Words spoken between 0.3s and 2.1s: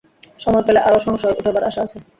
সময় পেলে আরও সংশয় ওঠাবার আশা আছে।